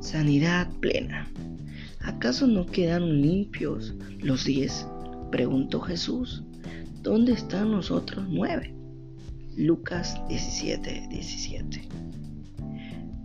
[0.00, 1.28] Sanidad plena.
[2.00, 4.86] ¿Acaso no quedaron limpios los diez?
[5.30, 6.44] Preguntó Jesús.
[7.02, 8.74] ¿Dónde están los otros nueve?
[9.56, 11.82] Lucas 17, 17.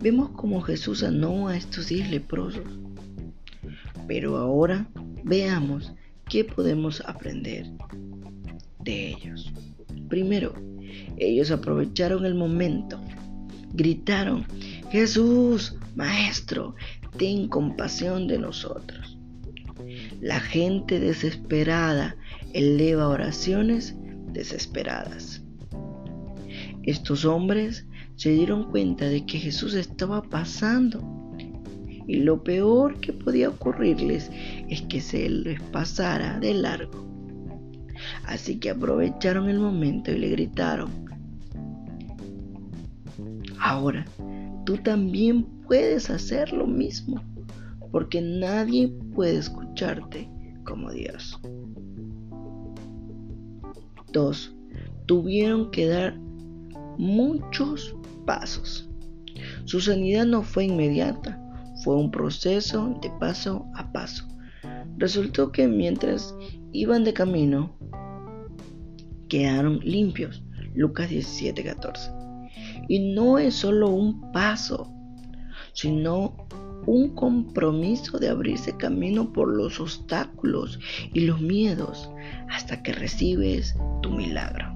[0.00, 2.64] Vemos cómo Jesús sanó a estos diez leprosos.
[4.06, 4.86] Pero ahora
[5.22, 5.92] veamos
[6.28, 7.70] qué podemos aprender
[8.80, 9.52] de ellos.
[10.08, 10.54] Primero,
[11.16, 13.00] ellos aprovecharon el momento.
[13.72, 14.44] Gritaron,
[14.90, 16.74] Jesús, Maestro,
[17.16, 19.18] ten compasión de nosotros.
[20.20, 22.16] La gente desesperada
[22.52, 23.94] eleva oraciones
[24.32, 25.42] desesperadas.
[26.82, 31.00] Estos hombres se dieron cuenta de que Jesús estaba pasando
[32.06, 34.30] y lo peor que podía ocurrirles
[34.68, 37.04] es que se les pasara de largo.
[38.26, 40.90] Así que aprovecharon el momento y le gritaron,
[43.58, 44.04] ahora
[44.64, 47.22] tú también puedes hacer lo mismo,
[47.90, 50.28] porque nadie puede escucharte
[50.64, 51.38] como Dios.
[54.12, 54.56] 2.
[55.06, 56.16] Tuvieron que dar
[56.98, 58.88] muchos pasos.
[59.64, 61.40] Su sanidad no fue inmediata,
[61.82, 64.26] fue un proceso de paso a paso.
[64.96, 66.34] Resultó que mientras
[66.72, 67.76] iban de camino,
[69.28, 70.42] quedaron limpios.
[70.74, 72.23] Lucas 17:14.
[72.88, 74.92] Y no es solo un paso,
[75.72, 76.36] sino
[76.86, 80.78] un compromiso de abrirse camino por los obstáculos
[81.12, 82.10] y los miedos
[82.48, 84.72] hasta que recibes tu milagro.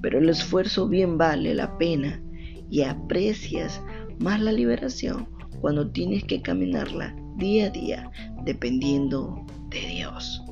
[0.00, 2.22] Pero el esfuerzo bien vale la pena
[2.70, 3.82] y aprecias
[4.18, 5.28] más la liberación
[5.60, 8.10] cuando tienes que caminarla día a día
[8.44, 10.42] dependiendo de Dios.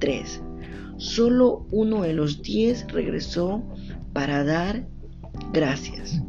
[0.00, 0.42] 3.
[0.96, 3.62] Solo uno de los diez regresó
[4.12, 4.86] para dar
[5.52, 6.22] gracias.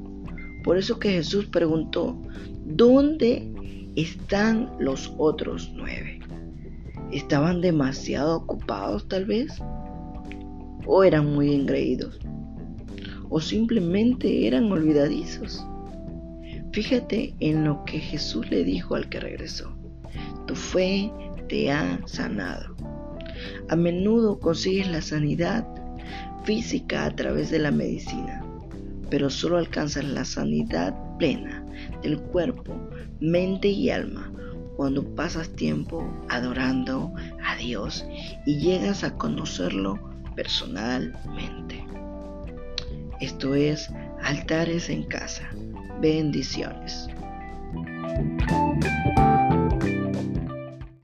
[0.64, 2.22] Por eso que Jesús preguntó,
[2.66, 3.52] ¿dónde
[3.96, 6.20] están los otros nueve?
[7.12, 9.52] ¿Estaban demasiado ocupados tal vez?
[10.86, 12.20] ¿O eran muy engreídos?
[13.30, 15.66] ¿O simplemente eran olvidadizos?
[16.72, 19.76] Fíjate en lo que Jesús le dijo al que regresó.
[20.46, 21.12] Tu fe
[21.48, 22.76] te ha sanado.
[23.70, 25.68] A menudo consigues la sanidad
[26.44, 28.44] física a través de la medicina,
[29.10, 31.66] pero solo alcanzas la sanidad plena
[32.02, 32.76] del cuerpo,
[33.20, 34.32] mente y alma
[34.76, 38.06] cuando pasas tiempo adorando a Dios
[38.46, 40.00] y llegas a conocerlo
[40.36, 41.86] personalmente.
[43.20, 43.90] Esto es
[44.24, 45.50] altares en casa.
[46.00, 47.10] Bendiciones.